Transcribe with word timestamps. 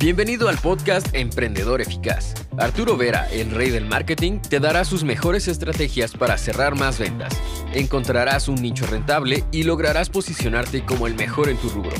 Bienvenido 0.00 0.48
al 0.48 0.56
podcast 0.58 1.08
Emprendedor 1.12 1.80
Eficaz. 1.80 2.34
Arturo 2.56 2.96
Vera, 2.96 3.28
el 3.32 3.50
rey 3.50 3.70
del 3.70 3.84
marketing, 3.84 4.38
te 4.38 4.60
dará 4.60 4.84
sus 4.84 5.02
mejores 5.02 5.48
estrategias 5.48 6.12
para 6.12 6.38
cerrar 6.38 6.76
más 6.76 7.00
ventas. 7.00 7.36
Encontrarás 7.74 8.46
un 8.46 8.62
nicho 8.62 8.86
rentable 8.86 9.42
y 9.50 9.64
lograrás 9.64 10.08
posicionarte 10.08 10.84
como 10.84 11.08
el 11.08 11.16
mejor 11.16 11.48
en 11.48 11.56
tu 11.56 11.68
rubro. 11.70 11.96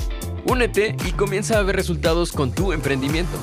Únete 0.47 0.95
y 1.09 1.11
comienza 1.11 1.59
a 1.59 1.63
ver 1.65 1.75
resultados 1.75 2.31
con 2.31 2.53
tu 2.53 2.73
emprendimiento. 2.73 3.37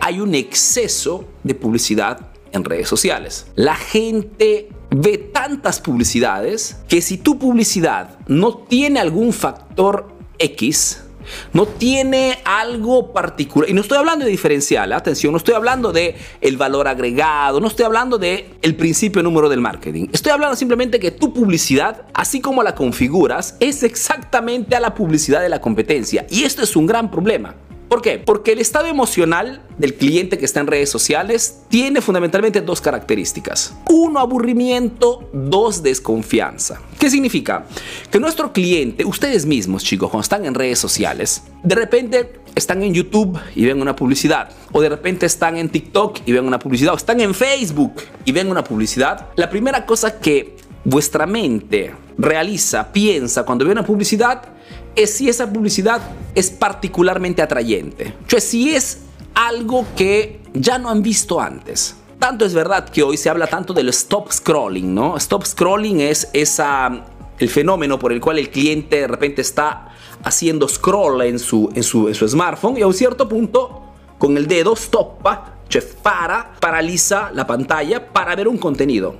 Hay 0.00 0.18
un 0.18 0.34
exceso 0.34 1.28
de 1.44 1.54
publicidad 1.54 2.32
en 2.50 2.64
redes 2.64 2.88
sociales. 2.88 3.46
La 3.54 3.76
gente 3.76 4.68
ve 4.90 5.16
tantas 5.18 5.80
publicidades 5.80 6.78
que 6.88 7.02
si 7.02 7.18
tu 7.18 7.38
publicidad 7.38 8.18
no 8.26 8.56
tiene 8.56 8.98
algún 8.98 9.32
factor 9.32 10.08
X, 10.40 11.04
no 11.52 11.66
tiene 11.66 12.38
algo 12.44 13.12
particular. 13.12 13.70
Y 13.70 13.74
no 13.74 13.80
estoy 13.80 13.98
hablando 13.98 14.24
de 14.24 14.30
diferencial, 14.30 14.92
¿eh? 14.92 14.94
atención, 14.94 15.32
no 15.32 15.38
estoy 15.38 15.54
hablando 15.54 15.92
de 15.92 16.16
el 16.40 16.56
valor 16.56 16.88
agregado, 16.88 17.60
no 17.60 17.68
estoy 17.68 17.84
hablando 17.84 18.18
de 18.18 18.50
el 18.62 18.76
principio 18.76 19.22
número 19.22 19.48
del 19.48 19.60
marketing. 19.60 20.08
Estoy 20.12 20.32
hablando 20.32 20.56
simplemente 20.56 21.00
que 21.00 21.10
tu 21.10 21.32
publicidad, 21.32 22.06
así 22.14 22.40
como 22.40 22.62
la 22.62 22.74
configuras, 22.74 23.56
es 23.60 23.82
exactamente 23.82 24.76
a 24.76 24.80
la 24.80 24.94
publicidad 24.94 25.40
de 25.40 25.48
la 25.48 25.60
competencia. 25.60 26.26
Y 26.30 26.44
esto 26.44 26.62
es 26.62 26.76
un 26.76 26.86
gran 26.86 27.10
problema. 27.10 27.54
¿Por 27.88 28.02
qué? 28.02 28.18
Porque 28.18 28.52
el 28.52 28.58
estado 28.58 28.86
emocional 28.86 29.62
del 29.78 29.94
cliente 29.94 30.36
que 30.36 30.44
está 30.44 30.60
en 30.60 30.66
redes 30.66 30.90
sociales 30.90 31.60
tiene 31.68 32.02
fundamentalmente 32.02 32.60
dos 32.60 32.82
características. 32.82 33.74
Uno, 33.88 34.20
aburrimiento. 34.20 35.30
Dos, 35.32 35.82
desconfianza. 35.82 36.82
¿Qué 36.98 37.08
significa? 37.08 37.64
Que 38.10 38.20
nuestro 38.20 38.52
cliente, 38.52 39.06
ustedes 39.06 39.46
mismos 39.46 39.84
chicos, 39.84 40.10
cuando 40.10 40.22
están 40.22 40.44
en 40.44 40.54
redes 40.54 40.78
sociales, 40.78 41.44
de 41.62 41.74
repente 41.74 42.40
están 42.54 42.82
en 42.82 42.92
YouTube 42.92 43.38
y 43.54 43.64
ven 43.64 43.80
una 43.80 43.96
publicidad. 43.96 44.50
O 44.72 44.82
de 44.82 44.90
repente 44.90 45.24
están 45.24 45.56
en 45.56 45.70
TikTok 45.70 46.18
y 46.26 46.32
ven 46.32 46.46
una 46.46 46.58
publicidad. 46.58 46.92
O 46.92 46.96
están 46.98 47.20
en 47.20 47.32
Facebook 47.32 47.94
y 48.26 48.32
ven 48.32 48.50
una 48.50 48.62
publicidad. 48.64 49.28
La 49.36 49.48
primera 49.48 49.86
cosa 49.86 50.20
que 50.20 50.56
vuestra 50.84 51.26
mente 51.26 51.94
realiza, 52.18 52.92
piensa 52.92 53.44
cuando 53.44 53.64
ve 53.64 53.72
una 53.72 53.84
publicidad 53.84 54.57
es 54.98 55.14
si 55.14 55.28
esa 55.28 55.50
publicidad 55.50 56.00
es 56.34 56.50
particularmente 56.50 57.40
atrayente. 57.40 58.14
Sea, 58.26 58.40
si 58.40 58.74
es 58.74 59.02
algo 59.34 59.86
que 59.96 60.40
ya 60.54 60.78
no 60.78 60.90
han 60.90 61.02
visto 61.02 61.40
antes. 61.40 61.96
Tanto 62.18 62.44
es 62.44 62.52
verdad 62.52 62.88
que 62.88 63.04
hoy 63.04 63.16
se 63.16 63.30
habla 63.30 63.46
tanto 63.46 63.72
del 63.72 63.88
stop 63.90 64.32
scrolling, 64.32 64.92
¿no? 64.92 65.16
Stop 65.16 65.46
scrolling 65.46 66.00
es 66.00 66.28
esa, 66.32 67.04
el 67.38 67.48
fenómeno 67.48 67.98
por 67.98 68.12
el 68.12 68.20
cual 68.20 68.40
el 68.40 68.50
cliente 68.50 68.96
de 68.96 69.06
repente 69.06 69.40
está 69.40 69.94
haciendo 70.24 70.66
scroll 70.66 71.22
en 71.22 71.38
su, 71.38 71.70
en 71.74 71.84
su, 71.84 72.08
en 72.08 72.14
su 72.14 72.26
smartphone 72.28 72.76
y 72.76 72.82
a 72.82 72.88
un 72.88 72.94
cierto 72.94 73.28
punto 73.28 73.87
con 74.18 74.36
el 74.36 74.46
dedo 74.46 74.74
stoppa 74.76 75.58
para, 76.02 76.54
paraliza 76.58 77.30
la 77.34 77.46
pantalla 77.46 78.12
para 78.12 78.34
ver 78.34 78.48
un 78.48 78.56
contenido. 78.56 79.16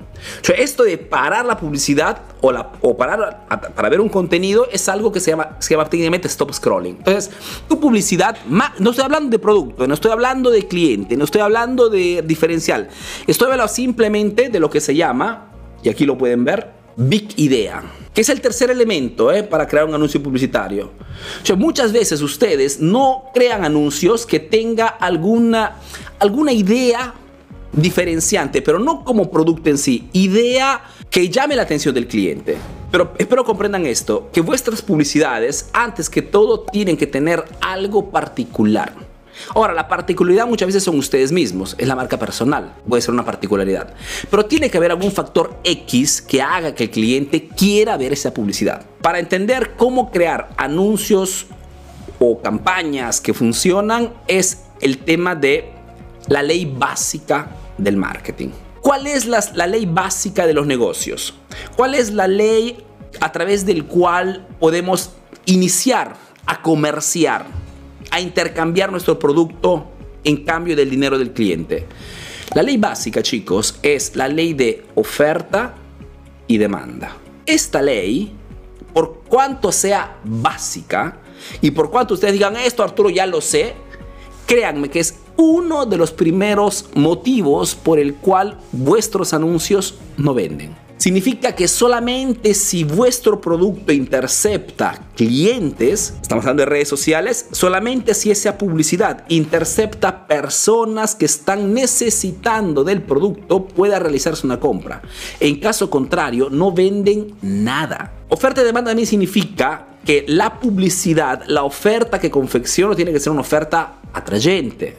esto 0.56 0.82
de 0.82 0.96
parar 0.96 1.44
la 1.44 1.58
publicidad 1.58 2.22
o 2.40 2.96
parar 2.96 3.46
para 3.74 3.88
ver 3.88 4.00
un 4.00 4.08
contenido 4.08 4.66
es 4.72 4.88
algo 4.88 5.12
que 5.12 5.20
se 5.20 5.30
llama, 5.30 5.56
se 5.58 5.74
llama 5.74 5.88
técnicamente 5.88 6.28
stop 6.28 6.52
scrolling. 6.52 6.96
Entonces, 6.96 7.30
tu 7.68 7.78
publicidad, 7.78 8.38
no 8.46 8.90
estoy 8.90 9.04
hablando 9.04 9.30
de 9.30 9.38
producto, 9.38 9.86
no 9.86 9.94
estoy 9.94 10.10
hablando 10.10 10.50
de 10.50 10.66
cliente, 10.66 11.16
no 11.16 11.24
estoy 11.24 11.42
hablando 11.42 11.88
de 11.88 12.22
diferencial. 12.22 12.88
Estoy 13.26 13.46
hablando 13.46 13.68
simplemente 13.68 14.48
de 14.48 14.60
lo 14.60 14.70
que 14.70 14.80
se 14.80 14.94
llama, 14.94 15.50
y 15.82 15.90
aquí 15.90 16.06
lo 16.06 16.16
pueden 16.16 16.44
ver, 16.44 16.77
Big 17.00 17.28
Idea, 17.36 17.80
que 18.12 18.22
es 18.22 18.28
el 18.28 18.40
tercer 18.40 18.72
elemento 18.72 19.30
eh, 19.30 19.44
para 19.44 19.68
crear 19.68 19.86
un 19.86 19.94
anuncio 19.94 20.20
publicitario. 20.20 20.90
muchas 21.56 21.92
veces 21.92 22.20
ustedes 22.22 22.80
no 22.80 23.26
crean 23.32 23.64
anuncios 23.64 24.26
que 24.26 24.40
tenga 24.40 24.88
alguna, 24.88 25.76
alguna 26.18 26.52
idea 26.52 27.14
diferenciante, 27.72 28.62
pero 28.62 28.80
no 28.80 29.04
como 29.04 29.30
producto 29.30 29.70
en 29.70 29.78
sí, 29.78 30.08
idea 30.12 30.82
que 31.08 31.28
llame 31.28 31.54
la 31.54 31.62
atención 31.62 31.94
del 31.94 32.08
cliente. 32.08 32.56
Pero 32.90 33.14
espero 33.16 33.44
comprendan 33.44 33.86
esto, 33.86 34.28
que 34.32 34.40
vuestras 34.40 34.82
publicidades, 34.82 35.70
antes 35.72 36.10
que 36.10 36.22
todo, 36.22 36.62
tienen 36.62 36.96
que 36.96 37.06
tener 37.06 37.44
algo 37.60 38.10
particular. 38.10 39.07
Ahora, 39.54 39.74
la 39.74 39.88
particularidad 39.88 40.46
muchas 40.46 40.66
veces 40.66 40.84
son 40.84 40.98
ustedes 40.98 41.32
mismos, 41.32 41.74
es 41.78 41.88
la 41.88 41.96
marca 41.96 42.18
personal, 42.18 42.74
puede 42.88 43.02
ser 43.02 43.14
una 43.14 43.24
particularidad. 43.24 43.94
Pero 44.30 44.46
tiene 44.46 44.70
que 44.70 44.78
haber 44.78 44.90
algún 44.90 45.12
factor 45.12 45.58
X 45.64 46.22
que 46.22 46.42
haga 46.42 46.74
que 46.74 46.84
el 46.84 46.90
cliente 46.90 47.48
quiera 47.48 47.96
ver 47.96 48.12
esa 48.12 48.32
publicidad. 48.32 48.84
Para 49.02 49.18
entender 49.18 49.72
cómo 49.76 50.10
crear 50.10 50.50
anuncios 50.56 51.46
o 52.18 52.40
campañas 52.40 53.20
que 53.20 53.34
funcionan 53.34 54.12
es 54.26 54.64
el 54.80 54.98
tema 54.98 55.34
de 55.34 55.72
la 56.28 56.42
ley 56.42 56.64
básica 56.64 57.50
del 57.76 57.96
marketing. 57.96 58.48
¿Cuál 58.80 59.06
es 59.06 59.26
la, 59.26 59.44
la 59.54 59.66
ley 59.66 59.86
básica 59.86 60.46
de 60.46 60.54
los 60.54 60.66
negocios? 60.66 61.34
¿Cuál 61.76 61.94
es 61.94 62.12
la 62.12 62.26
ley 62.26 62.84
a 63.20 63.32
través 63.32 63.66
del 63.66 63.84
cual 63.84 64.46
podemos 64.58 65.10
iniciar 65.46 66.16
a 66.46 66.62
comerciar? 66.62 67.46
A 68.18 68.20
intercambiar 68.20 68.90
nuestro 68.90 69.18
producto 69.18 69.86
en 70.24 70.44
cambio 70.44 70.74
del 70.74 70.90
dinero 70.90 71.18
del 71.18 71.32
cliente. 71.32 71.86
La 72.54 72.62
ley 72.62 72.76
básica, 72.76 73.22
chicos, 73.22 73.78
es 73.82 74.16
la 74.16 74.26
ley 74.26 74.54
de 74.54 74.84
oferta 74.96 75.74
y 76.46 76.58
demanda. 76.58 77.16
Esta 77.46 77.80
ley, 77.80 78.32
por 78.92 79.22
cuanto 79.28 79.70
sea 79.70 80.18
básica 80.24 81.18
y 81.60 81.70
por 81.70 81.90
cuanto 81.90 82.14
ustedes 82.14 82.32
digan 82.32 82.56
esto, 82.56 82.82
Arturo, 82.82 83.08
ya 83.08 83.26
lo 83.26 83.40
sé, 83.40 83.74
créanme 84.46 84.90
que 84.90 85.00
es 85.00 85.14
uno 85.36 85.86
de 85.86 85.96
los 85.96 86.10
primeros 86.10 86.86
motivos 86.94 87.76
por 87.76 88.00
el 88.00 88.14
cual 88.14 88.58
vuestros 88.72 89.32
anuncios 89.32 89.94
no 90.16 90.34
venden. 90.34 90.87
Significa 90.98 91.54
que 91.54 91.68
solamente 91.68 92.54
si 92.54 92.82
vuestro 92.82 93.40
producto 93.40 93.92
intercepta 93.92 95.06
clientes, 95.14 96.14
estamos 96.20 96.44
hablando 96.44 96.62
de 96.62 96.66
redes 96.66 96.88
sociales, 96.88 97.46
solamente 97.52 98.14
si 98.14 98.32
esa 98.32 98.58
publicidad 98.58 99.24
intercepta 99.28 100.26
personas 100.26 101.14
que 101.14 101.26
están 101.26 101.72
necesitando 101.72 102.82
del 102.82 103.02
producto, 103.02 103.64
pueda 103.64 104.00
realizarse 104.00 104.44
una 104.44 104.58
compra. 104.58 105.00
En 105.38 105.60
caso 105.60 105.88
contrario, 105.88 106.48
no 106.50 106.72
venden 106.72 107.36
nada. 107.42 108.14
Oferta 108.28 108.62
y 108.62 108.64
demanda 108.64 108.90
también 108.90 109.06
significa 109.06 109.86
que 110.04 110.24
la 110.26 110.58
publicidad, 110.58 111.44
la 111.46 111.62
oferta 111.62 112.18
que 112.18 112.30
confecciono 112.30 112.96
tiene 112.96 113.12
que 113.12 113.20
ser 113.20 113.30
una 113.30 113.42
oferta 113.42 114.00
atrayente, 114.12 114.96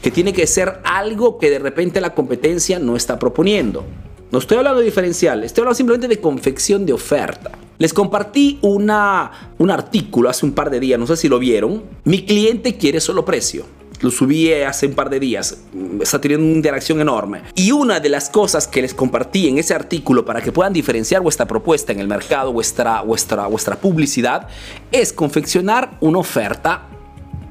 que 0.00 0.10
tiene 0.10 0.32
que 0.32 0.46
ser 0.46 0.80
algo 0.82 1.36
que 1.36 1.50
de 1.50 1.58
repente 1.58 2.00
la 2.00 2.14
competencia 2.14 2.78
no 2.78 2.96
está 2.96 3.18
proponiendo. 3.18 3.84
No 4.32 4.40
estoy 4.40 4.58
hablando 4.58 4.80
de 4.80 4.86
diferencial, 4.86 5.44
estoy 5.44 5.62
hablando 5.62 5.76
simplemente 5.76 6.08
de 6.08 6.20
confección 6.20 6.84
de 6.84 6.92
oferta. 6.92 7.52
Les 7.78 7.92
compartí 7.92 8.58
una, 8.62 9.54
un 9.58 9.70
artículo 9.70 10.28
hace 10.28 10.44
un 10.44 10.52
par 10.52 10.68
de 10.70 10.80
días, 10.80 10.98
no 10.98 11.06
sé 11.06 11.16
si 11.16 11.28
lo 11.28 11.38
vieron. 11.38 11.84
Mi 12.04 12.24
cliente 12.24 12.76
quiere 12.76 13.00
solo 13.00 13.24
precio. 13.24 13.66
Lo 14.00 14.10
subí 14.10 14.52
hace 14.52 14.88
un 14.88 14.94
par 14.94 15.10
de 15.10 15.20
días. 15.20 15.58
Está 16.00 16.20
teniendo 16.20 16.44
una 16.44 16.56
interacción 16.56 17.00
enorme. 17.00 17.42
Y 17.54 17.70
una 17.72 18.00
de 18.00 18.08
las 18.08 18.28
cosas 18.28 18.66
que 18.66 18.82
les 18.82 18.94
compartí 18.94 19.48
en 19.48 19.58
ese 19.58 19.74
artículo 19.74 20.24
para 20.24 20.42
que 20.42 20.52
puedan 20.52 20.72
diferenciar 20.72 21.22
vuestra 21.22 21.46
propuesta 21.46 21.92
en 21.92 22.00
el 22.00 22.08
mercado, 22.08 22.52
vuestra, 22.52 23.02
vuestra, 23.02 23.46
vuestra 23.46 23.76
publicidad, 23.76 24.48
es 24.90 25.12
confeccionar 25.12 25.96
una 26.00 26.18
oferta 26.18 26.88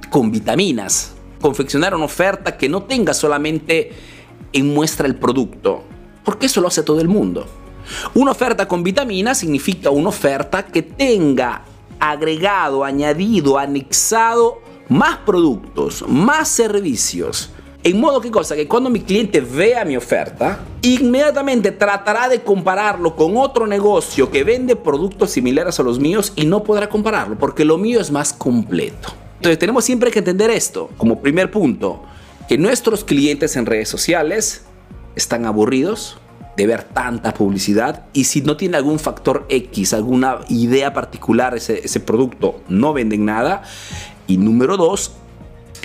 con 0.09 0.29
vitaminas. 0.29 1.13
Confeccionar 1.39 1.95
una 1.95 2.05
oferta 2.05 2.57
que 2.57 2.67
no 2.67 2.83
tenga 2.83 3.13
solamente 3.13 3.91
en 4.53 4.73
muestra 4.73 5.07
el 5.07 5.15
producto, 5.15 5.83
porque 6.25 6.47
eso 6.47 6.59
lo 6.59 6.67
hace 6.67 6.83
todo 6.83 6.99
el 6.99 7.07
mundo. 7.07 7.45
Una 8.13 8.31
oferta 8.31 8.67
con 8.67 8.83
vitamina 8.83 9.33
significa 9.33 9.91
una 9.91 10.09
oferta 10.09 10.65
que 10.65 10.81
tenga 10.81 11.63
agregado, 11.99 12.83
añadido, 12.83 13.57
anexado 13.57 14.61
más 14.89 15.17
productos, 15.17 16.03
más 16.07 16.49
servicios. 16.49 17.51
En 17.83 17.99
modo 17.99 18.19
que 18.19 18.31
cosa, 18.31 18.55
que 18.55 18.67
cuando 18.67 18.89
mi 18.89 19.01
cliente 19.01 19.39
vea 19.39 19.85
mi 19.85 19.95
oferta, 19.95 20.59
inmediatamente 20.81 21.71
tratará 21.71 22.27
de 22.27 22.41
compararlo 22.41 23.15
con 23.15 23.37
otro 23.37 23.67
negocio 23.67 24.31
que 24.31 24.43
vende 24.43 24.75
productos 24.75 25.29
similares 25.29 25.79
a 25.79 25.83
los 25.83 25.99
míos 25.99 26.33
y 26.35 26.45
no 26.45 26.63
podrá 26.63 26.89
compararlo 26.89 27.37
porque 27.37 27.63
lo 27.63 27.77
mío 27.77 28.01
es 28.01 28.09
más 28.09 28.33
completo. 28.33 29.09
Entonces 29.35 29.59
tenemos 29.59 29.85
siempre 29.85 30.09
que 30.09 30.19
entender 30.19 30.49
esto 30.49 30.89
como 30.97 31.21
primer 31.21 31.51
punto, 31.51 32.03
que 32.47 32.57
nuestros 32.57 33.03
clientes 33.03 33.55
en 33.55 33.67
redes 33.67 33.87
sociales 33.87 34.63
están 35.15 35.45
aburridos 35.45 36.17
de 36.57 36.67
ver 36.67 36.83
tanta 36.83 37.33
publicidad 37.33 38.05
y 38.13 38.25
si 38.25 38.41
no 38.41 38.55
tiene 38.57 38.77
algún 38.77 38.99
factor 38.99 39.45
X, 39.49 39.93
alguna 39.93 40.39
idea 40.49 40.93
particular 40.93 41.55
ese, 41.55 41.81
ese 41.83 41.99
producto, 41.99 42.61
no 42.69 42.93
venden 42.93 43.25
nada. 43.25 43.63
Y 44.27 44.37
número 44.37 44.77
dos, 44.77 45.13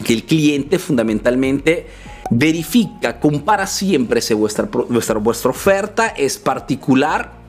que 0.05 0.13
el 0.13 0.25
cliente 0.25 0.79
fundamentalmente 0.79 1.87
verifica, 2.31 3.19
compara 3.19 3.67
siempre 3.67 4.21
si 4.21 4.35
vuestra, 4.35 4.69
vuestra, 4.89 5.19
vuestra 5.19 5.51
oferta 5.51 6.09
es 6.09 6.39
particular 6.39 7.41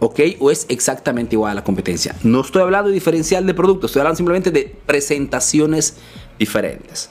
¿ok? 0.00 0.20
O 0.40 0.50
es 0.50 0.66
exactamente 0.68 1.36
igual 1.36 1.52
a 1.52 1.54
la 1.54 1.64
competencia. 1.64 2.16
No 2.22 2.40
estoy 2.40 2.62
hablando 2.62 2.88
de 2.88 2.94
diferencial 2.94 3.46
de 3.46 3.54
producto, 3.54 3.86
estoy 3.86 4.00
hablando 4.00 4.16
simplemente 4.16 4.50
de 4.50 4.74
presentaciones 4.86 5.96
diferentes. 6.38 7.10